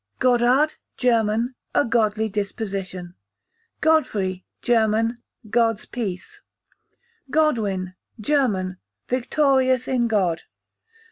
Godard, 0.17 0.77
German, 0.97 1.53
a 1.75 1.85
godly 1.85 2.27
disposition. 2.27 3.13
Godfrey, 3.81 4.43
German, 4.63 5.21
God's 5.47 5.85
peace. 5.85 6.41
Godwin, 7.29 7.93
German, 8.19 8.77
victorious 9.07 9.87
in 9.87 10.07
God. 10.07 10.41